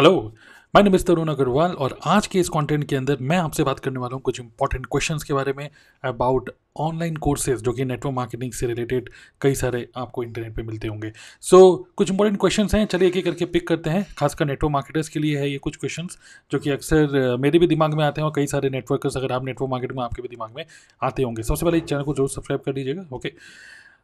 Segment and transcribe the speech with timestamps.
[0.00, 0.32] Hello
[0.74, 3.98] मैं नमित तरुण अग्रवाल और आज के इस कंटेंट के अंदर मैं आपसे बात करने
[4.00, 5.68] वाला हूँ कुछ इंपॉर्टेंट क्वेश्चंस के बारे में
[6.04, 6.48] अबाउट
[6.80, 9.10] ऑनलाइन कोर्सेज जो कि नेटवर्क मार्केटिंग से रिलेटेड
[9.40, 13.16] कई सारे आपको इंटरनेट पे मिलते होंगे। सो so, कुछ इंपॉर्टेंट क्वेश्चंस हैं चलिए एक
[13.16, 16.16] एक करके पिक करते हैं। खासकर नेटवर्क मार्केटर्स के लिए है ये कुछ क्वेश्चंस
[16.52, 19.44] जो कि अक्सर मेरे भी दिमाग में आते हैं और कई सारे नेटवर्कर्स अगर आप
[19.44, 20.64] नेटवर्क मार्केट में आपके भी दिमाग में
[21.02, 23.32] आते होंगे। सबसे पहले इस चैनल को ज़रूर सब्सक्राइब कर लीजिएगा okay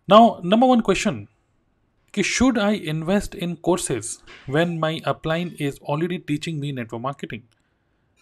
[0.09, 1.27] now number one question
[2.17, 4.19] कि should I invest in courses
[4.49, 7.41] when my upline is already teaching me network marketing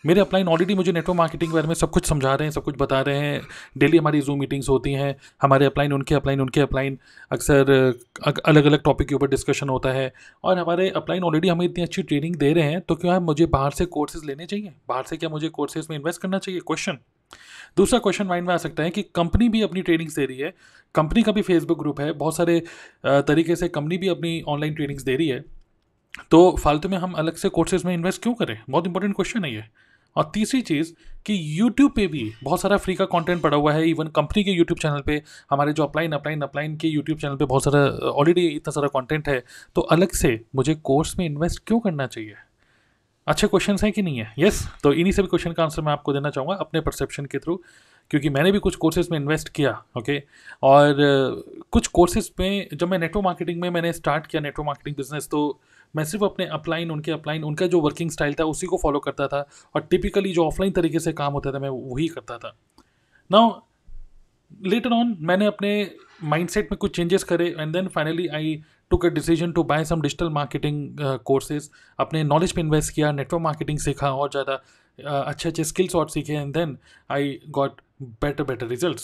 [0.05, 2.65] मेरे अपलाइन ऑलरेडी मुझे नेटवर्क मार्केटिंग के बारे में सब कुछ समझा रहे हैं, सब
[2.65, 3.41] कुछ बता रहे हैं।
[3.79, 6.99] डेली हमारी जूम मीटिंग्स होती हैं, हमारे अपलाइन उनके अपलाइन उनके अपलाइन
[7.33, 7.71] अक्सर
[8.45, 10.13] अलग अलग टॉपिक के ऊपर डिस्कशन होता है।
[10.45, 13.71] और हमारे अपलाइन ऑलरेडी हमें इतनी अच्छी ट्रेनिंग दे रहे हैं तो क्या मुझे बाहर
[13.71, 14.73] से कोर्सेज लेने चाहिए?
[14.89, 16.61] बाहर से क्या मुझे कोर्सेज में इन्वेस्ट करना चाहिए?
[16.61, 16.99] क्वेश्चन
[17.77, 20.55] दूसरा क्वेश्चन माइंड में आ सकता है कि कंपनी भी अपनी ट्रेनिंग्स दे रही है।
[20.95, 22.61] कंपनी का भी फेसबुक ग्रुप है। बहुत सारे
[23.07, 25.45] तरीके से कंपनी भी अपनी ऑनलाइन ट्रेनिंग्स दे रही है।
[26.31, 28.59] तो फालतू में हम अलग से कोर्सेज में इन्वेस्ट क्यों करें?
[28.71, 29.65] बहुत इंपॉर्टेंट क्वेश्चन है ये।
[30.17, 30.93] और तीसरी चीज़
[31.27, 34.51] कि यूट्यूब पे भी बहुत सारा फ्री का कंटेंट पड़ा हुआ है। इवन कंपनी के
[34.51, 38.47] यूट्यूब चैनल पे, हमारे जो अपलाइन अपलाइन अपलाइन के यूट्यूब चैनल पे बहुत सारा ऑलरेडी
[38.47, 39.43] इतना सारा कंटेंट है।
[39.75, 42.35] तो अलग से मुझे कोर्स में इन्वेस्ट क्यों करना चाहिए?
[43.27, 44.35] अच्छे क्वेश्चन हैं कि नहीं है?
[44.39, 44.83] Yes yes?
[44.83, 47.63] तो इन्हीं सभी क्वेश्चन का आंसर मैं आपको देना चाहूँगा अपने परसेप्शन के थ्रू
[48.11, 50.23] क्योंकि मैंने भी कुछ कोर्सेज में इन्वेस्ट किया ओके
[50.63, 50.97] और
[51.71, 55.61] कुछ कोर्सेज में जब मैं नेटवर्क मार्केटिंग में मैंने स्टार्ट किया नेटवर्क मार्केटिंग बिज़नेस तो
[55.97, 59.27] मैं सिर्फ़ अपने अपलाइन उनके अपलाइन उनका जो वर्किंग स्टाइल था, उसी को फॉलो करता
[59.29, 62.57] था। और टिपिकली जो ऑफलाइन तरीके से काम होता था, मैं वही करता था।
[63.33, 63.61] नाउ
[64.67, 65.91] लेटर ऑन मैंने अपने
[66.25, 70.01] माइंडसेट में कुछ चेंजेस करे and then finally I took a decision to buy some
[70.03, 75.65] digital marketing courses अपने नॉलेज पे इन्वेस्ट किया नेटवर्क मार्केटिंग सीखा, और ज़्यादा अच्छे अच्छे
[75.65, 76.77] स्किल्स और सीखे and then
[77.11, 79.01] I got better better result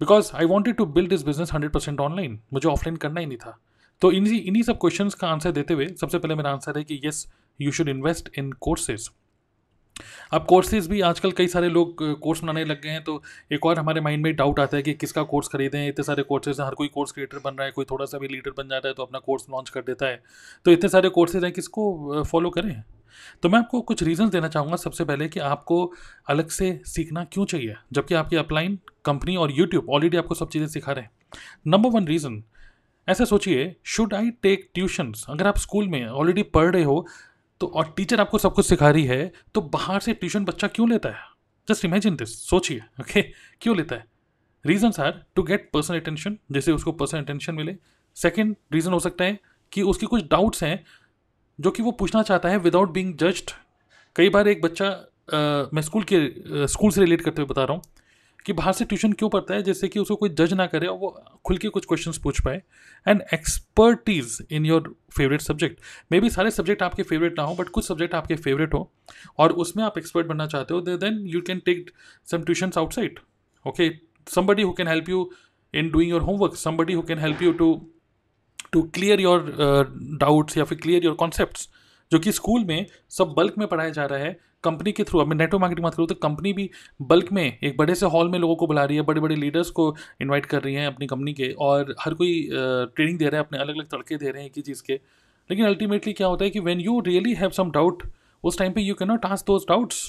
[0.00, 3.38] because I wanted to build this business hundred percent online मुझे ऑफलाइन करना ही नहीं
[3.38, 3.58] था।
[4.02, 7.00] तो इन्हीं इन्हीं सब क्वेश्चंस का आंसर देते हुए सबसे पहले मेरा आंसर है कि
[7.04, 7.26] yes
[7.60, 9.08] you should invest in courses
[10.32, 13.78] अब कोर्सेज भी आजकल कई सारे लोग कोर्स बनाने लग गए हैं तो एक और
[13.78, 15.88] हमारे माइंड में डाउट आता है कि किसका कोर्स खरीदें?
[15.88, 18.28] इतने सारे कोर्सेज हैं, हर कोई कोर्स क्रिएटर बन रहा है, कोई थोड़ा सा भी
[18.28, 20.22] लीडर बन जाता है तो अपना कोर्स लॉन्च कर देता है।
[20.66, 22.82] तो इतने सारे कोर्सेज हैं, किसको फॉलो करें?
[23.42, 25.92] तो मैं आपको कुछ रीजंस देना चाहूँगा सबसे पहले कि आपको
[26.28, 30.66] अलग से सीखना क्यों चाहिए, जबकि आपकी अपलाइन कंपनी और यूट्यूब ऑलरेडी आपको सब चीज़ें
[30.68, 31.10] सिखा रहे हैं।
[31.66, 32.42] नंबर वन रीज़न
[33.08, 37.06] ऐसा सोचिए शुड आई टेक ट्यूशंस अगर आप स्कूल में ऑलरेडी पढ़ रहे हो
[37.60, 40.88] तो और टीचर आपको सब कुछ सिखा रही है तो बाहर से ट्यूशन बच्चा क्यों
[40.90, 41.24] लेता है?
[41.68, 43.22] जस्ट इमेजिन दिस सोचिए ओके
[43.62, 44.04] क्यों लेता है?
[44.64, 47.76] Reason are to get personal attention जैसे उसको पर्सनल अटेंशन मिले।
[48.16, 49.38] सेकेंड रीज़न हो सकता है
[49.72, 50.84] कि उसकी कुछ डाउट्स हैं
[51.58, 53.50] जो कि वो पूछना चाहता है विदाउट बींग जज्ड
[54.16, 57.74] कई बार एक बच्चा आ, मैं स्कूल के स्कूल से रिलेट करते हुए बता रहा
[57.74, 57.82] हूँ।
[58.46, 59.62] कि बाहर से ट्यूशन क्यों पढ़ता है?
[59.62, 61.08] जैसे कि उसको कोई जज ना करे और वो
[61.44, 62.62] खुल के कुछ क्वेश्चन पूछ पाए।
[63.06, 65.80] And expertise in your favourite subject
[66.20, 68.90] maybe सारे सब्जेक्ट आपके फेवरेट ना हो बट कुछ सब्जेक्ट आपके फेवरेट हो
[69.38, 71.90] और उसमें आप एक्सपर्ट बनना चाहते हो then you can take
[72.30, 73.18] some tuition outside
[73.66, 73.90] okay
[74.34, 75.30] somebody who can help you
[75.74, 77.68] in doing your homework somebody who can help you to
[78.72, 79.54] to clear your
[80.20, 81.68] doubts या फिर क्लियर योर कॉन्सेप्ट
[82.12, 85.26] जो कि school में सब bulk में पढ़ाया जा रहा है कंपनी के थ्रू अब
[85.26, 86.68] मैं नेटवर्क मार्केटिंग बात करूँ तो कंपनी भी
[87.02, 89.70] बल्क में, एक बड़े से हॉल में लोगों को बुला रही है बड़े बड़े लीडर्स
[89.70, 93.46] को इन्वाइट कर रही है अपनी कंपनी के, और हर कोई ट्रेनिंग दे रहा है,
[93.46, 94.94] अपने अलग अलग तड़के दे रहे हैं एक ही चीज़ के।
[95.50, 98.02] लेकिन अल्टीमेटली क्या होता है कि when you really have some doubt
[98.44, 100.02] उस टाइम पे you can not ask those doubts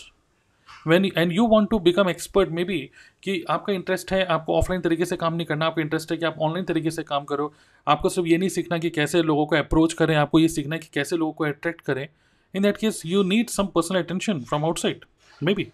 [0.88, 2.80] when and you want to become expert maybe
[3.24, 6.26] कि आपका इंटरेस्ट है, आपको ऑफलाइन तरीके से काम नहीं करना, आपका इंटरेस्ट है कि
[6.26, 7.52] आप ऑनलाइन तरीके से काम करो।
[7.88, 10.80] आपको सिर्फ़ ये नहीं सीखना कि कैसे लोगों को अप्रोच करें, आपको ये सीखना है
[10.80, 12.08] कि कैसे लोगों को अट्रैक्ट करें।
[12.54, 15.06] In that case you need some personal attention from outside
[15.54, 15.68] maybe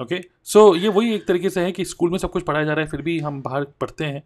[0.00, 2.72] okay so ये वही एक तरीके से है कि स्कूल में सब कुछ पढ़ाया जा
[2.72, 4.22] रहा है, फिर भी हम बाहर पढ़ते हैं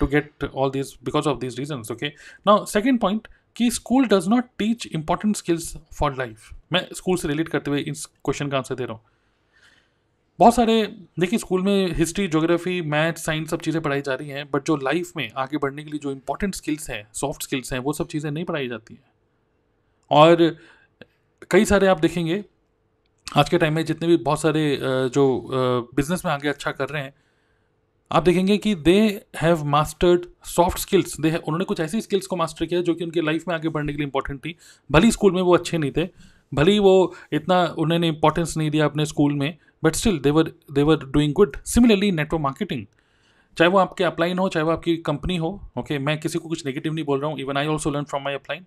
[0.00, 2.08] to get all this because of this reason okay
[2.46, 7.28] now second point कि school does not teach important skills for life मैं स्कूल से
[7.28, 9.02] रिलेट करते हुए इस क्वेश्चन का आंसर दे रहा हूँ।
[10.38, 10.82] बहुत सारे,
[11.20, 14.76] देखिए, स्कूल में हिस्ट्री जोग्राफी मैथ साइंस सब चीज़ें पढ़ाई जा रही हैं बट जो
[14.76, 18.06] लाइफ में आगे बढ़ने के लिए जो इंपॉर्टेंट स्किल्स हैं सॉफ्ट स्किल्स हैं, वो सब
[18.06, 19.02] चीज़ें नहीं पढ़ाई जाती हैं।
[20.10, 20.56] और
[21.50, 22.42] कई सारे आप देखेंगे,
[23.26, 25.26] आज के टाइम में जितने भी बहुत सारे जो
[25.96, 27.14] बिज़नेस में आगे अच्छा कर रहे हैं,
[28.10, 28.98] आप देखेंगे कि they
[29.36, 33.20] have mastered soft skills they उन्होंने कुछ ऐसी स्किल्स को मास्टर किया जो कि उनकी
[33.20, 34.56] लाइफ में आगे बढ़ने के लिए इंपॉर्टेंट थी।
[34.90, 36.08] भली स्कूल में वो अच्छे नहीं थे,
[36.52, 41.32] भले वो इतना उन्होंने इंपॉर्टेंस नहीं दिया अपने स्कूल में but still they're they're doing
[41.32, 42.84] good similarly network marketing
[43.56, 46.48] चाहे वो आपके अपलाइन हो चाहे वो आपकी कंपनी हो ओके okay, मैं किसी को
[46.48, 48.64] कुछ नेगेटिव नहीं बोल रहा हूँ even I also learn from my upline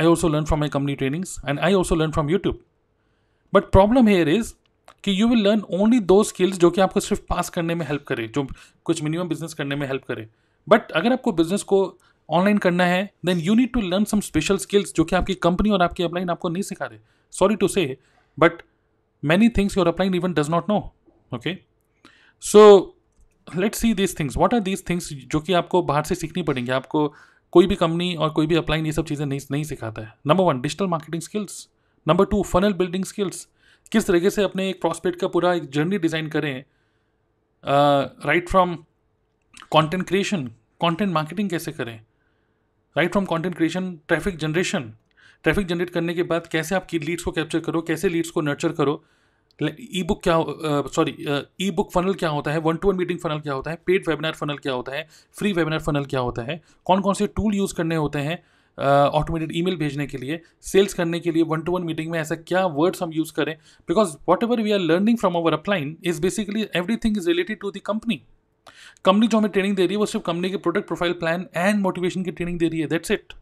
[0.00, 2.60] I also learn from my company trainings and I also learn from YouTube
[3.52, 4.52] but problem here is
[5.04, 8.04] कि यू विल लर्न ओनली दो स्किल्स जो कि आपको सिर्फ़ पास करने में हेल्प
[8.08, 8.46] करे जो
[8.84, 10.28] कुछ मिनिमम बिज़नेस करने में हेल्प करे.
[10.68, 11.78] बट अगर आपको बिज़नेस को
[12.28, 15.70] ऑनलाइन करना है then you need to learn some special skills जो कि आपकी कंपनी
[15.70, 16.98] और आपकी अपलाइन आपको नहीं सिखा रहे.
[17.32, 17.96] Sorry to say
[18.38, 18.62] but
[19.22, 20.76] many things your upline even does not know
[21.34, 21.56] okay
[22.42, 22.60] so
[23.56, 26.72] let see this things what are these things जो कि आपको बाहर से सीखनी पड़ेंगे?
[26.72, 27.08] आपको
[27.52, 30.44] कोई भी कंपनी और कोई भी अपलाइन ये सब चीज़ें नहीं नहीं सिखाता है। Number
[30.44, 31.68] one digital marketing skills
[32.06, 33.46] number two funnel building skills
[33.92, 36.64] किस तरीके से अपने एक प्रॉस्पेक्ट का पूरा एक जर्नी डिज़ाइन करें?
[37.64, 38.74] Right from
[39.72, 40.46] content creation
[40.80, 42.00] content marketing कैसे करें?
[42.96, 44.92] Right from content creation traffic generation
[45.44, 48.72] traffic generate करने के बाद कैसे आपकी लीड्स को कैप्चर करो, कैसे लीड्स को नर्चर
[48.72, 49.02] करो?
[49.60, 50.36] ई बुक क्या
[50.94, 51.14] सॉरी
[51.60, 52.58] ई बुक फनल क्या होता है?
[52.60, 53.78] One to one meeting funnel क्या होता है?
[53.86, 55.06] पेड वेबिनार फनल क्या होता है?
[55.38, 56.60] फ्री वेबिनार फनल क्या होता है?
[56.86, 58.42] कौन कौन से टूल यूज़ करने होते हैं
[58.78, 60.40] ऑटोमेटेड ईमेल भेजने के लिए?
[60.62, 63.54] सेल्स करने के लिए वन टू वन मीटिंग में ऐसा क्या वर्ड्स हम यूज़ करें?
[63.88, 67.80] Because whatever we are learning from our upline is basically everything is related to the
[67.86, 68.20] company
[69.04, 71.80] company जो हमें ट्रेनिंग दे रही है, वो सिर्फ़ कंपनी के product profile plan and
[71.82, 73.32] motivation की ट्रेनिंग दे रही है दैट्स इट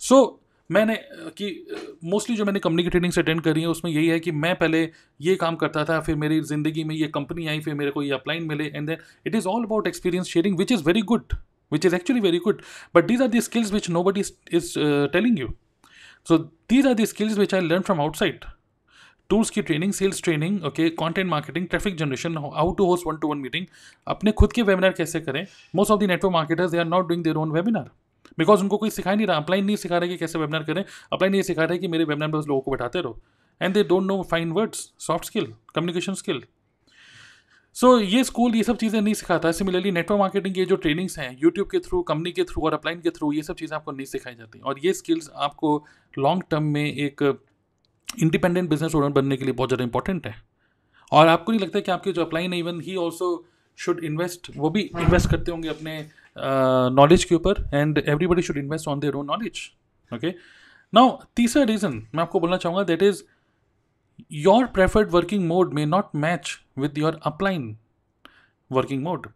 [0.00, 0.40] सो
[0.70, 0.96] मैंने
[1.38, 1.48] कि
[2.04, 4.82] मोस्टली जो मैंने कंपनी की ट्रेनिंग्स अटेंड करी है उसमें यही है कि मैं पहले
[5.20, 8.12] ये काम करता था फिर मेरी ज़िंदगी में ये कंपनी आई फिर मेरे को ये
[8.12, 11.34] अपलाइन मिले and then it is all about experience sharing which is very good
[11.72, 12.62] which is actually very good
[12.94, 14.72] but these are the skills which no is, is
[15.12, 15.54] telling you.
[16.26, 16.38] So
[16.68, 18.48] these are the skills which I learned from outside.
[19.30, 23.28] Tools की training sales training okay content marketing traffic generation how to host one to
[23.28, 23.66] one meeting
[24.06, 25.44] अपने खुद के webinar कैसे करें
[25.74, 27.90] most of the network marketers they are not doing their own webinar
[28.38, 31.32] because उनको कोई सिखा नहीं रहा अपलाइन नहीं सिखा रहा कि कैसे वेबिनार करें अपलाइन
[31.32, 33.20] नहीं सिखा रहा है कि मेरे वेबिनार उस लोगों को बैठाते रहो।
[33.60, 36.42] And they don't know fine words soft skill communication skill
[37.76, 41.36] so ये स्कूल ये सब चीज़ें नहीं सिखाता। सिमिलरली नेटवर्क मार्केटिंग के जो ट्रेनिंग्स हैं
[41.42, 44.06] यूट्यूब के थ्रू कंपनी के थ्रू और अपलाइन के थ्रू ये सब चीज़ें आपको नहीं
[44.06, 45.76] सिखाई जाती। और ये स्किल्स आपको
[46.14, 47.22] लॉन्ग टर्म में एक
[48.18, 50.34] इंडिपेंडेंट बिज़नेस ओनर बनने के लिए बहुत ज़्यादा इंपॉर्टेंट है।
[51.12, 53.28] और आपको नहीं लगता कि आपके जो अपलाइन है even he also
[53.78, 56.00] should invest वो भी इन्वेस्ट करते होंगे अपने
[56.36, 59.60] नॉलेज uh, के ऊपर and everybody should invest on their own knowledge
[60.12, 60.34] okay
[60.92, 63.22] now तीसरा रीज़न मैं आपको बोलना चाहूँगा that is
[64.30, 67.76] your preferred working mode may not match with your upline
[68.70, 69.28] working mode.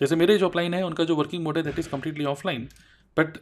[0.00, 2.68] जैसे मेरे जो अपलाइन है उनका जो वर्किंग मोड है that is completely offline
[3.16, 3.36] but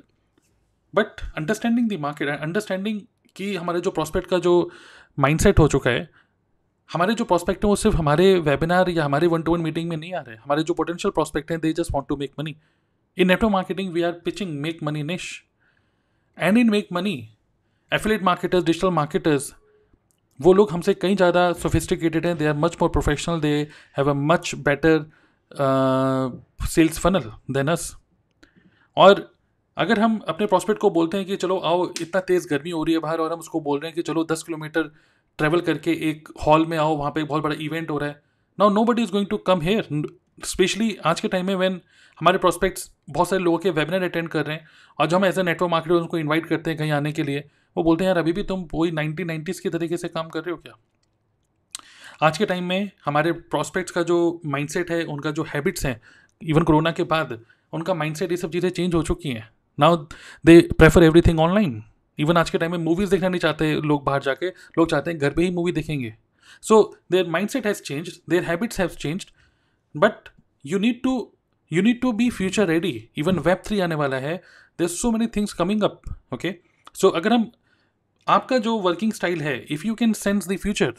[0.94, 3.00] but understanding the market understanding
[3.36, 4.54] कि हमारे जो प्रॉस्पेक्ट का जो
[5.18, 6.08] माइंडसेट हो चुका है
[6.88, 9.96] हमारे जो प्रॉस्पेक्ट हैं वो सिर्फ़ हमारे वेबिनार या हमारे वन टू वन मीटिंग में
[9.96, 12.56] नहीं आ रहे हमारे जो पोटेंशियल प्रॉस्पेक्ट हैं they just want to make money
[13.18, 15.30] in network marketing we are pitching make money niche
[16.38, 17.16] and in make money
[17.92, 19.54] affiliate marketers digital marketers
[20.40, 23.56] वो लोग हमसे कहीं ज़्यादा सोफिस्टिकेटेड हैं they are much more professional they
[23.96, 25.10] have a much better
[26.66, 27.96] sales funnel than us
[28.96, 29.30] और
[29.76, 32.94] अगर हम अपने प्रॉस्पेक्ट को बोलते हैं कि चलो आओ, इतना तेज़ गर्मी हो रही
[32.94, 34.82] है बाहर और हम उसको बोल रहे हैं कि चलो दस किलोमीटर
[35.38, 38.22] ट्रैवल करके एक हॉल में आओ, वहाँ पे एक बहुत बड़ा इवेंट हो रहा है।
[38.58, 39.88] Now nobody is going to come here
[40.44, 41.80] specially आज के टाइम में वैन
[42.20, 44.66] हमारे प्रोस्पेक्ट्स बहुत सारे लोगों के वेबिनार अटेंड कर रहे हैं
[44.98, 47.44] और जो हम एज ए नेटवर्क मार्केटर उनको इन्वाइट करते हैं कहीं आने के लिए,
[47.76, 50.40] वो बोलते हैं, यार, अभी भी तुम वही नाइनटीन नाइन्टीज़ के तरीके से काम कर
[50.40, 50.78] रहे हो क्या?
[52.22, 56.00] आज के टाइम में हमारे प्रॉस्पेक्ट्स का जो माइंडसेट है, उनका जो हैबिट्स हैं
[56.42, 57.38] इवन कोरोना के बाद,
[57.72, 59.48] उनका माइंडसेट ये सब चीज़ें चेंज हो चुकी हैं।
[59.78, 59.96] Now
[60.44, 61.82] they prefer everything online
[62.18, 65.20] even आज के टाइम में मूवीज़ देखना नहीं चाहते लोग बाहर जाके, लोग चाहते हैं
[65.20, 66.14] घर पे ही मूवी देखेंगे।
[66.62, 69.26] So their mindset has change their habits have change
[69.94, 70.28] but
[70.64, 71.18] you need to
[71.72, 74.36] you need to be future ready even web three आने वाला है.
[74.78, 76.02] There so many things coming up
[76.34, 76.54] okay
[76.94, 77.50] so अगर हम,
[78.26, 80.92] आपका जो working style है if you can sense the future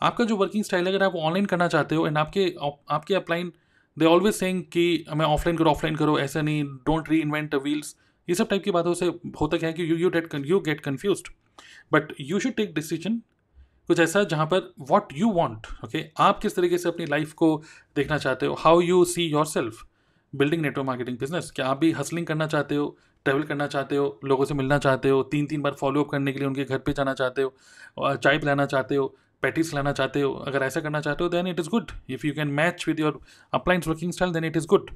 [0.00, 2.54] आपका जो वर्किंग स्टाइल है, अगर आप ऑनलाइन करना चाहते हो एंड आपके
[2.90, 3.52] आपके अपलाइन
[3.96, 7.96] दे ऑलवेज सेंग कि हमें ऑफलाइन करो ऑफलाइन करो, ऐसा नहीं डोंट री इन्वेंट व्हील्स
[8.28, 9.06] ये सब टाइप की बातों से
[9.40, 11.22] होता क्या है कि you you that you get confuse
[11.92, 13.22] but you should take decision
[13.88, 17.56] कुछ ऐसा जहाँ पर वॉट यू वॉन्ट ओके आप किस तरीके से अपनी लाइफ को
[17.96, 19.84] देखना चाहते हो how you see yourself
[20.32, 24.20] building network marketing business क्या आप भी हसलिंग करना चाहते हो ट्रैवल करना चाहते हो,
[24.24, 26.92] लोगों से मिलना चाहते हो तीन तीन बार फॉलोअप करने के लिए उनके घर पे
[26.92, 29.06] जाना चाहते हो चाय पिलाना चाहते हो
[29.42, 32.32] पैटिस लाना चाहते हो, अगर ऐसा करना चाहते हो then it is good if you
[32.34, 33.20] can match with your
[33.54, 34.90] upline's working style then it is good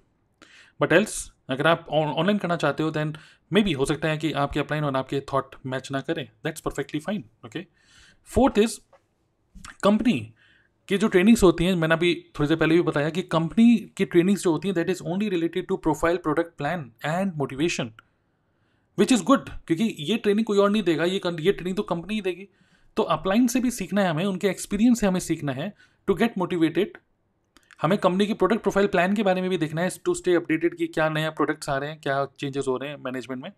[0.80, 3.14] but else अगर आप ऑनलाइन करना चाहते हो देन
[3.50, 6.24] मे बी हो सकता है कि आपके अपलाइन और आपके थॉट मैच ना करें.
[6.44, 7.66] That's perfectly fine okay
[8.28, 8.78] fourth is
[9.84, 10.32] company
[10.88, 14.04] की जो ट्रेनिंग्स होती हैं, मैंने अभी थोड़ी देर पहले भी बताया कि कंपनी की
[14.04, 17.90] ट्रेनिंग्स जो होती हैं that is only related to profile product plan and motivation
[18.98, 22.14] which is good क्योंकि ये ट्रेनिंग कोई और नहीं देगा, ये ये ट्रेनिंग तो कंपनी
[22.14, 22.48] ही देगी।
[22.96, 25.72] तो अपलाइन से भी सीखना है हमें, उनके एक्सपीरियंस से हमें सीखना है
[26.08, 26.98] टू गेट मोटिवेटेड
[27.82, 30.76] हमें कंपनी की प्रोडक्ट प्रोफ़ाइल प्लान के बारे में भी देखना है टू स्टे अपडेटेड
[30.76, 33.50] कि क्या नया प्रोडक्ट्स आ रहे हैं, क्या चेंजेस हो रहे हैं मैनेजमेंट में।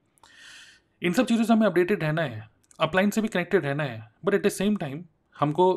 [1.02, 2.48] इन सब चीज़ों से हमें अपडेटेड रहना है
[2.80, 5.04] अपलाइन से भी कनेक्टेड रहना है but at the same time
[5.36, 5.68] हमको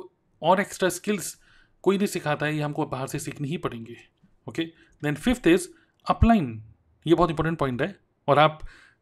[0.42, 1.38] और एक्स्ट्रा स्किल्स
[1.84, 3.98] कोई नहीं सिखाता है, ये हमको बाहर से सीखनी ही पड़ेंगे
[4.48, 4.64] okay
[5.02, 5.68] then fifth is
[6.08, 6.64] upline
[7.06, 7.96] ये बहुत इंपॉर्टेंट पॉइंट है,
[8.28, 8.60] और आप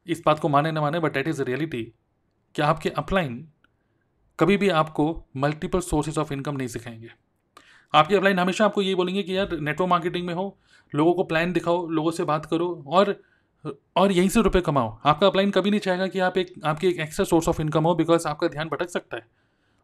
[0.07, 1.83] इस बात को माने ना माने बट डेट इज़ रियलिटी
[2.55, 3.47] कि आपके अपलाइन
[4.39, 5.05] कभी भी आपको
[5.37, 7.09] मल्टीपल सोर्सेज ऑफ़ इनकम नहीं सिखाएँगे?
[7.93, 10.57] आपकी अपलाइन हमेशा आपको ये बोलेंगे कि यार नेटवर्क मार्केटिंग में हो,
[10.93, 13.15] लोगों को प्लान दिखाओ, लोगों से बात करो, और
[13.95, 16.99] और यहीं से रुपए कमाओ। आपका अपलाइन कभी नहीं चाहेगा कि आप एक, आपकी एक
[16.99, 19.25] एक्स्ट्रा सोर्स ऑफ़ इनकम हो बिकॉज़ आपका ध्यान भटक सकता है।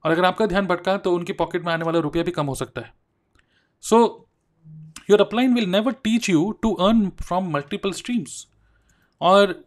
[0.06, 2.56] और अगर आपका ध्यान भटका तो उनकी पॉकेट में आने वाला रुपया भी कम हो
[2.56, 2.94] सकता है।
[3.84, 4.28] So
[5.10, 8.48] your upline will never teach you to earn from multiple streams
[9.22, 9.64] और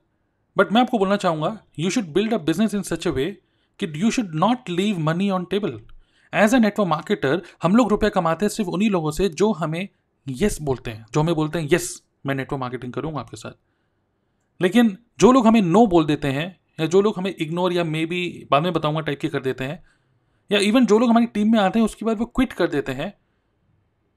[0.56, 3.30] बट मैं आपको बोलना चाहूँगा you should build a business in such a way
[3.80, 5.80] कि you should not leave money on table
[6.32, 9.88] as a network marketer हम लोग रुपया कमाते हैं सिर्फ़ उन्हीं लोगों से जो हमें
[10.26, 13.52] यस बोलते हैं, जो हमें बोलते हैं यस मैं नेटवर्क मार्केटिंग करूँगा आपके साथ.
[14.60, 18.06] लेकिन जो लोग हमें नो बोल देते हैं, या जो लोग हमें इग्नोर या मे
[18.06, 19.84] बी बाद में बताऊँगा टाइप के कर देते हैं
[20.50, 22.92] या इवन जो लोग हमारी टीम में आते हैं, उसके बाद वो क्विट कर देते
[22.92, 23.12] हैं,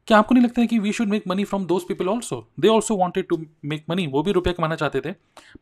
[0.08, 2.68] क्या आपको नहीं लगता है कि we should make money from those people also they
[2.68, 5.12] also wanted to make money वो भी रुपये कमाना चाहते थे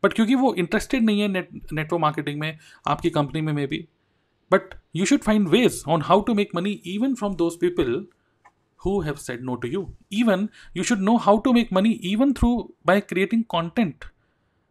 [0.04, 2.58] बट क्योंकि वो इंटरेस्टेड नहीं है नेट नेटवर्क मार्केटिंग में,
[2.88, 3.86] आपकी कंपनी में maybe
[4.50, 8.02] but you should find ways on how to make money even from those people
[8.80, 9.80] who have said no to you.
[10.10, 10.44] Even,
[10.76, 12.52] you should know how to make money even through,
[12.88, 14.04] by creating content.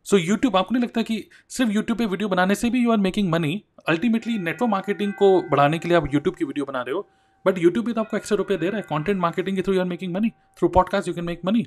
[0.06, 1.18] So YouTube आपको नहीं लगता कि
[1.50, 3.52] सिर्फ़ YouTube पे video बनाने से भी you are making money
[3.88, 7.08] ultimately network marketing को बढ़ाने के लिए आप यूट्यूब की वीडियो बना रहे हो
[7.46, 9.80] बट यूट्यूब भी तो आपको एक्स्ट्रा रुपये दे रहा है कॉन्टेंट मार्केटिंग के through you
[9.80, 11.66] are making money through podcast you can make money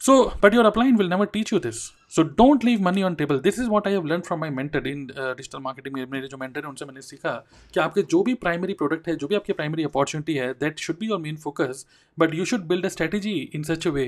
[0.00, 1.92] So, but your upline will never teach you this.
[2.08, 3.40] So don't leave money on table.
[3.40, 5.96] This is what I have learned from my mentor in uh, digital marketing.
[6.12, 7.32] मेरे जो mentor है उनसे मैंने सीखा
[7.74, 10.98] कि आपके जो भी प्राइमरी प्रोडक्ट है जो भी आपकी प्राइमरी अपॉर्चुनिटी है that should
[10.98, 11.84] be your main focus
[12.18, 14.06] but you should build a strategy in such a way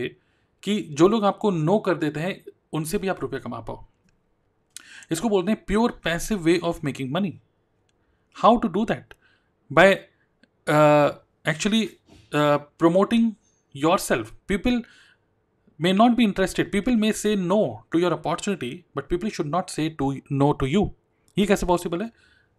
[0.62, 2.40] कि जो लोग आपको नो कर देते हैं
[2.72, 3.84] उनसे भी आप रुपये कमा पाओ
[5.12, 7.38] इसको बोलते हैं pure passive way of making money
[8.36, 9.14] how to do that
[9.70, 9.92] by
[11.50, 11.88] actually
[12.82, 13.22] promoting
[13.74, 14.28] yourself.
[14.50, 14.76] People
[15.80, 16.68] may not be interested.
[16.74, 17.56] People may say no
[17.92, 20.10] to your opportunity, but people should not say to,
[20.42, 20.82] no to you.
[21.36, 22.10] ये कैसे possible है?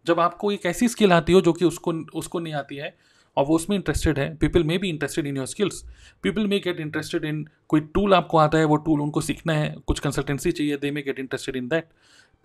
[0.06, 2.94] जब आपको एक ऐसी skill आती हो जो कि उसको उसको नहीं आती है,
[3.36, 5.82] और वो उसमें इंटरेस्टेड है people may be interested in your skills
[6.22, 9.74] people may get interested in कोई टूल आपको आता है, वो टूल उनको सीखना है,
[9.86, 11.88] कुछ कंसल्टेंसी चाहिए they may get interested in that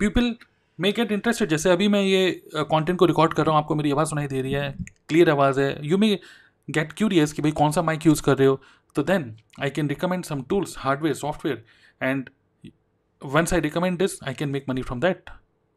[0.00, 0.34] people
[0.78, 3.90] may get interested जैसे अभी मैं ये कंटेंट को रिकॉर्ड कर रहा हूँ, आपको मेरी
[3.90, 4.74] आवाज़ सुनाई दे रही है
[5.08, 6.18] क्लियर आवाज़ है। यू मे
[6.68, 8.60] गेट क्यूरियस कि भाई कौन सा माइक यूज़ कर रहे हो।
[8.96, 11.64] तो then I can recommend some tools hardware software
[12.02, 12.30] and
[13.22, 15.30] once I recommend this I can make money from that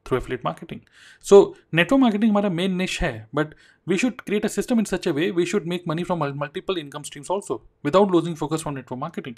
[0.05, 0.79] through affiliate marketing
[1.25, 1.37] so
[1.73, 3.53] network marketing हमारा main niche है but
[3.87, 6.77] we should create a system in such a way we should make money from multiple
[6.77, 9.35] income streams also without losing focus from network marketing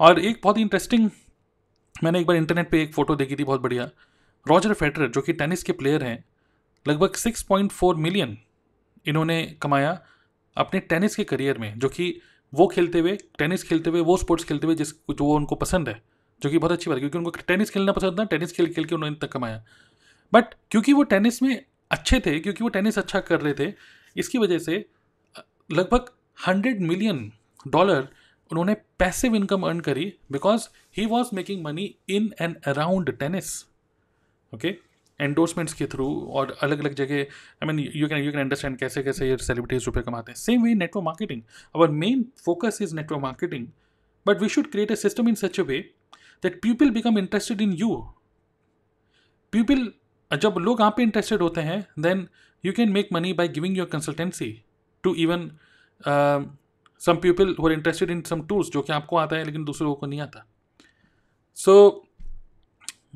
[0.00, 1.08] और एक बहुत ही interesting
[2.02, 3.90] मैंने एक बार internet पे एक photo देखी थी, बहुत बढ़िया।
[4.48, 6.24] रॉजर फेडरर, जो कि टेनिस के प्लेयर हैं,
[6.88, 8.38] लगभग 6.4 मिलियन
[9.06, 10.00] इन्होंने कमाया
[10.56, 12.20] अपने टेनिस के करियर में, जो कि
[12.54, 15.88] वो खेलते हुए, टेनिस खेलते हुए, वो स्पोर्ट्स खेलते हुए जिस, जो वो उनको पसंद
[15.88, 16.02] है,
[16.42, 18.84] जो कि बहुत अच्छी बात है, क्योंकि उनको टेनिस खेलना पसंद था, टेनिस खेल खेल
[18.84, 19.64] के उन्होंने तक कमाया।
[20.32, 23.74] बट क्योंकि वो टेनिस में अच्छे थे, क्योंकि वो टेनिस अच्छा कर रहे थे,
[24.16, 24.86] इसकी वजह से
[25.72, 26.12] लगभग
[26.48, 27.32] हंड्रेड मिलियन
[27.68, 28.08] डॉलर
[28.50, 33.64] उन्होंने पैसिव इनकम अर्न करी because he was making money in and around tennis,
[34.52, 34.76] okay?
[35.20, 39.02] Endorsements के थ्रू और अलग अलग जगह I mean you can you can understand कैसे
[39.02, 41.42] कैसे ये सेलिब्रिटीज रुपये कमाते हैं। Same way network marketing
[41.74, 43.66] our main focus is network marketing
[44.26, 45.78] but we should create a system in such a way
[46.42, 47.94] that people become interested in you
[49.52, 49.92] people
[50.30, 52.26] जब लोग आप पे इंटरेस्टेड होते हैं then
[52.64, 54.50] you can make money by giving your consultancy
[55.04, 55.50] to even
[57.00, 59.96] some people who interested in some tools जो कि आपको आता है, लेकिन दूसरे लोगों
[59.96, 60.46] को नहीं आता।
[61.56, 62.04] So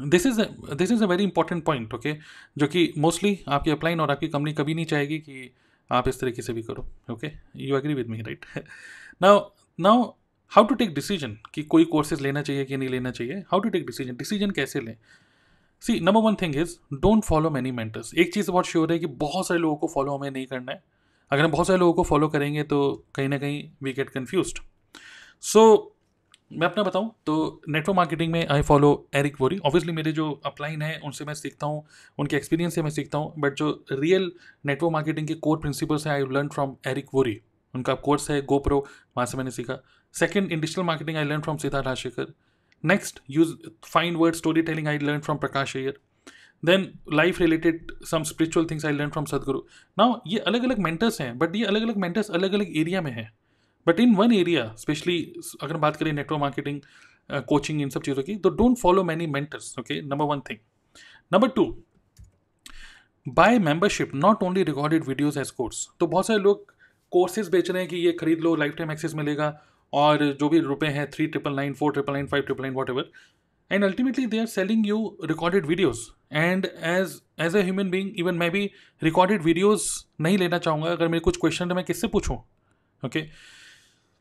[0.01, 0.41] this is
[0.75, 2.13] this is a very important point okay
[2.59, 5.51] जो कि मोस्टली आपकी अपलाइन और आपकी कंपनी कभी नहीं चाहेगी कि
[5.91, 8.47] आप इस तरीके से भी करो okay you agree with me right
[9.23, 9.41] now
[9.79, 10.03] now
[10.53, 13.39] how to take decision कि कोई कोर्सेज लेना चाहिए कि नहीं लेना चाहिए?
[13.51, 14.97] How to take decision decision कैसे लें?
[15.83, 19.07] See number one thing is don't follow many mentors एक चीज़ बहुत श्योर है कि
[19.07, 20.83] बहुत सारे लोगों को फॉलो हमें नहीं करना है।
[21.31, 24.55] अगर हम बहुत सारे लोगों को फॉलो करेंगे तो कहीं ना कहीं वी गेट कन्फ्यूज़
[25.41, 25.95] सो
[26.53, 30.83] मैं अपना बताऊँ तो नेटवर्क मार्केटिंग में I follow Eric Worre obviously मेरे जो अपलाइन
[30.83, 31.85] है, उनसे मैं सीखता हूँ,
[32.19, 34.33] उनके एक्सपीरियंस से मैं सीखता हूँ बट जो रियल
[34.67, 37.41] नेटवर्क मार्केटिंग के कोर प्रिंसिपल्स हैं I learn from Eric Worre
[37.75, 38.79] उनका कोर्स है गोप्रो
[39.17, 39.79] वहाँ से मैंने सीखा।
[40.15, 42.33] Second in digital marketing I learn from Siddharth Rajsekar
[42.85, 43.55] next use
[43.85, 46.01] fine word storytelling I learn from Prakash Iyer
[46.63, 49.63] then life related some spiritual things I learn from Sadhguru
[49.99, 53.11] now ये अलग अलग mentors हैं but ये अलग अलग mentors अलग अलग area में
[53.13, 53.31] हैं.
[53.87, 55.21] But in one area specially
[55.63, 56.81] अगर बात करें नेटवर्क मार्केटिंग
[57.49, 60.59] कोचिंग इन सब चीज़ों की तो don't follow many mentors okay number one thing
[61.33, 61.65] number two
[63.27, 66.75] buy membership not only recorded videos as course तो बहुत सारे लोग
[67.13, 69.59] कोर्सेज बेच रहे हैं कि ये खरीद लो लाइफ टाइम एक्सेस मिलेगा,
[69.93, 73.11] और जो भी रुपए हैं three triple nine four triple nine five triple nine whatever
[73.71, 76.01] and ultimately they are selling you recorded videos
[76.33, 78.65] and as as a human being even मैं भी
[79.03, 79.89] रिकॉर्डेड वीडियोज़
[80.21, 82.37] नहीं लेना चाहूँगा। अगर मेरे कुछ क्वेश्चन है मैं किससे पूछूँ?
[83.03, 83.25] Okay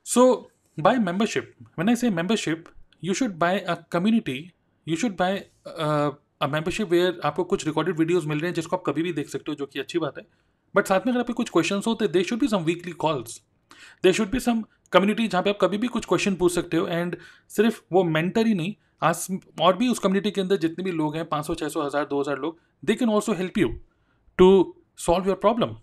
[0.06, 2.66] so buy membership I say membership
[3.04, 4.40] you should buy a community
[4.88, 5.38] you should buy
[5.68, 9.30] a membership where आपको कुछ रिकॉर्डेड वीडियोज़ मिल रहे हैं, जिसको आप कभी भी देख
[9.30, 10.26] सकते हो, जो कि अच्छी बात है।
[10.76, 13.42] बट साथ में अगर आपके कुछ क्वेश्चन होते they should be some weekly calls
[14.04, 14.64] they should be some
[14.94, 17.16] community जहाँ पे आप कभी भी कुछ क्वेश्चन पूछ सकते हो। एंड
[17.50, 19.28] सिर्फ़ वो मेंटर ही नहीं आज
[19.62, 22.06] और भी उस कम्युनिटी के अंदर जितने भी लोग हैं, पाँच सौ छः सौ, हज़ार,
[22.06, 23.68] दो हज़ार लोग they can also help you
[24.40, 25.76] to solve your problem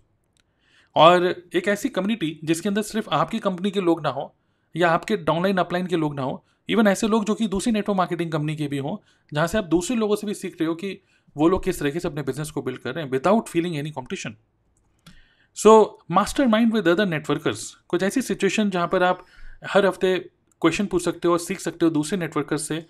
[0.95, 4.33] और एक ऐसी कम्युनिटी जिसके अंदर सिर्फ़ आपकी कंपनी के लोग ना हो
[4.75, 7.97] या आपके डाउनलाइन अपलाइन के लोग ना हो इवन ऐसे लोग जो कि दूसरी नेटवर्क
[7.97, 8.97] मार्केटिंग कंपनी के भी हों,
[9.31, 10.97] जहाँ से आप दूसरे लोगों से भी सीख रहे हो कि
[11.35, 13.91] वो लोग किस तरीके से अपने बिज़नेस को बिल्ड कर रहे हैं without feeling any
[13.91, 14.35] competition
[15.57, 16.03] so
[16.47, 19.25] mastermind with other networkers कुछ ऐसी सिचुएशन जहाँ पर आप
[19.67, 20.17] हर हफ़्ते
[20.61, 22.85] क्वेश्चन पूछ सकते हो और सीख सकते हो दूसरे नेटवर्कर्स से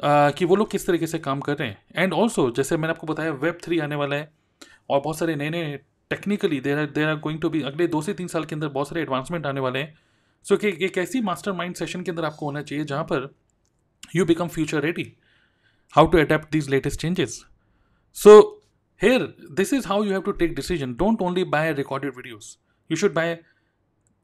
[0.00, 3.06] कि वो लोग किस तरीके से काम कर रहे हैं। एंड ऑल्सो जैसे मैंने आपको
[3.06, 4.32] बताया वेब थ्री आने वाला है
[4.90, 5.76] और बहुत सारे नए नए
[6.10, 8.68] technically there are there are going to be अगले दो से तीन साल के अंदर
[8.68, 9.98] बहुत सारे एडवांसमेंट आने वाले हैं।
[10.42, 13.34] सो so, कि एक ऐसी मास्टर माइंड सेशन के अंदर आपको होना चाहिए जहाँ पर
[14.16, 15.12] you become future ready
[15.92, 17.44] how to adapt these latest changes
[18.14, 18.62] so
[19.02, 22.44] here this is how you have to take decision don't only recorded videos.
[22.90, 23.38] You should buy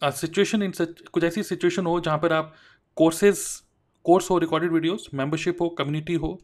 [0.02, 2.54] a situation in such कुछ ऐसी situation हो जहाँ पर आप
[2.96, 3.63] courses
[4.04, 6.38] course हो recorded videos membership हो community हो,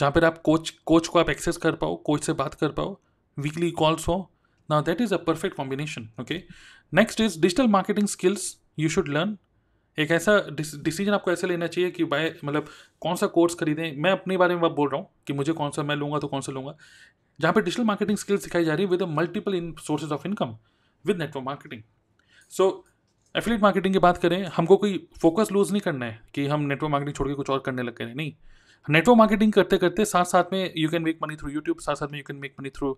[0.00, 2.96] जहाँ पर आप कोच कोच को आप एक्सेस कर पाओ कोच से बात कर पाओ
[3.36, 4.16] वीकली कॉल्स हो
[4.68, 6.42] now that is a perfect combination okay
[6.92, 9.36] next is digital marketing skills you should learn
[9.98, 12.66] एक ऐसा डिसीज़न आपको ऐसे लेना चाहिए कि बाय मतलब
[13.00, 13.96] कौन सा कोर्स खरीदें?
[13.96, 16.40] मैं अपने बारे में बोल रहा हूँ कि मुझे कौन सा मैं लूँगा तो कौन
[16.40, 16.76] सा लूँगा।
[17.40, 20.56] जहाँ पे डिजिटल मार्केटिंग स्किल्स सिखाई जा रही है with multiple in sources of income
[21.04, 21.82] with network marketing
[22.50, 22.86] so
[23.34, 26.90] affiliate marketing की बात करें, हमको कोई फोकस लूज नहीं करना है कि हम नेटवर्क
[26.92, 28.32] मार्केटिंग छोड़ के कुछ और करने लग गए नहीं।
[28.86, 32.12] नेटवर्क मार्केटिंग करते करते साथ साथ में you can make money through YouTube साथ साथ
[32.12, 32.92] में you can make money through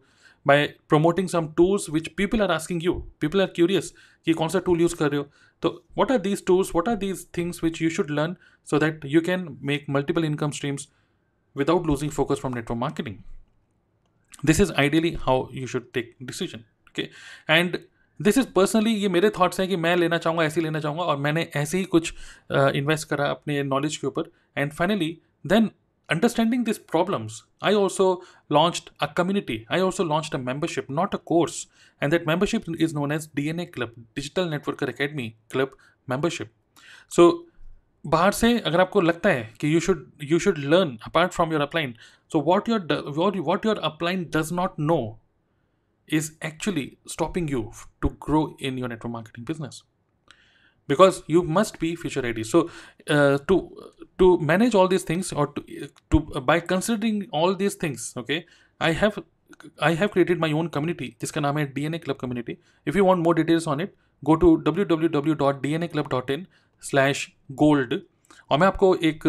[0.46, 3.92] by promoting some tools which people are asking you people are curious
[4.26, 5.26] कि कौन सा टूल यूज़ कर रहे हो।
[5.62, 8.36] तो what are these tools what are these things which you should learn
[8.68, 10.88] so that you can make multiple income streams
[11.56, 13.16] without losing focus from network marketing
[14.44, 17.08] this is ideally how you should take decision okay
[17.50, 17.78] and
[18.22, 21.02] this is personally ये मेरे thoughts हैं कि मैं लेना चाहूँगा ऐसे ही लेना चाहूँगा
[21.02, 22.14] और मैंने ऐसे ही कुछ
[22.50, 25.70] इन्वेस्ट uh, करा अपने नॉलेज के ऊपर। And finally then
[26.10, 31.18] understanding this problems I also launch a community I also launch a membership not a
[31.18, 31.68] course
[32.02, 35.76] and that membership is known as D N A club digital networker academy club
[36.10, 36.50] membership
[37.10, 37.46] so
[38.06, 41.60] बाहर से अगर आपको लगता है कि you should you should learn apart from your
[41.60, 41.94] upline
[42.32, 45.19] so what your what your upline does not know
[46.09, 49.83] Is actually stopping you to grow in your network marketing business
[50.89, 52.59] because you must be future ready so
[53.13, 53.55] uh, to
[54.21, 55.63] to manage all these things or to,
[56.11, 58.37] to uh, by considering all these things okay
[58.81, 59.17] i have
[59.79, 62.57] i have created my own community जिसका नाम है DNA Club Community.
[62.87, 66.45] If you want more details on it, go to www.dnaclub.in
[66.83, 67.93] slash gold
[68.51, 69.23] और मैं आपको एक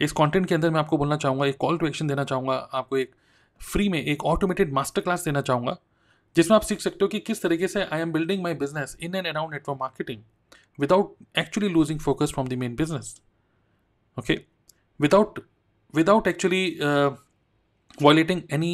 [0.00, 2.96] इस content के अंदर मैं आपको बोलना चाहूँगा एक कॉल टू एक्शन देना चाहूँगा आपको
[2.96, 3.10] एक
[3.60, 5.76] फ्री में एक ऑटोमेटेड मास्टर क्लास देना चाहूँगा
[6.35, 9.15] जिसमें आप सीख सकते हो कि किस तरीके से I am building my business in
[9.15, 10.21] and around network marketing
[10.79, 13.15] without actually losing focus from the main business
[14.17, 14.39] okay
[14.99, 15.39] without
[15.93, 16.65] without actually
[17.97, 18.73] violating any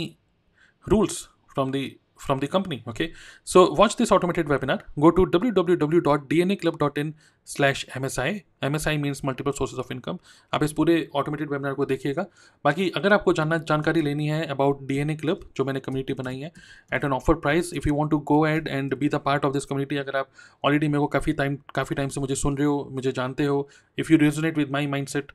[0.88, 3.06] rules from the from the company, okay?
[3.46, 4.78] So, watch this automated webinar.
[5.04, 7.14] Go to www.dnaclub.in
[7.48, 8.32] slash msi
[8.70, 10.18] msi means multiple sources of income.
[10.54, 12.26] आप इस पूरे automated webinar को देखिएगा।
[12.66, 16.52] बाकी, अगर आपको जानना, जानकारी लेनी है एन ए क्लब जो मैंने कम्युनिटी बनाई है
[16.94, 19.54] at an offer price if you want to go ahead and be the part of
[19.54, 20.30] this community अगर आप
[20.66, 23.68] ऑलरेडी मेरे को काफ़ी टाइम काफ़ी टाइम से मुझे सुन रहे हो, मुझे जानते हो
[24.00, 25.32] if you resonate with my mindset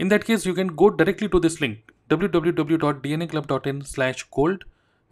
[0.00, 1.78] in that case you can go directly to this link
[2.10, 2.76] W W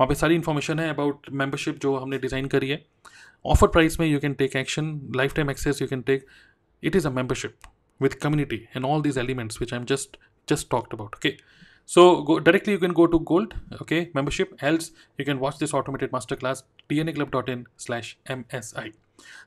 [0.02, 2.84] वहाँ पे सारी इन्फॉर्मेशन है अबाउट मेंबरशिप जो हमने डिज़ाइन करी है।
[3.44, 4.86] ऑफ़र प्राइस में you can take action
[5.34, 6.24] lifetime access you can take
[6.82, 7.68] it is a membership
[8.00, 10.16] with community and all this elements which I am just
[10.48, 11.34] just talked about okay
[11.90, 16.10] so directly you can go to gold okay membership helps you can watch this automated
[16.12, 18.92] master class T N A club dot in slash M S I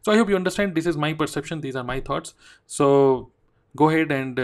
[0.06, 2.36] so I hope you understand this is my perception these are my thoughts
[2.78, 2.88] so
[3.76, 4.40] go ahead and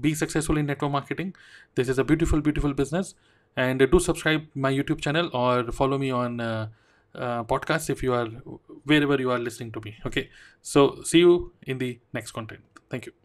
[0.00, 1.32] be successful in network marketing
[1.76, 3.14] this is a beautiful beautiful business
[3.56, 6.68] and do subscribe my youtube channel or follow me on uh,
[7.14, 8.26] uh, podcast if you are
[8.84, 9.96] wherever you are listening to me.
[10.06, 10.30] Okay.
[10.62, 12.62] So see you in the next content.
[12.90, 13.23] Thank you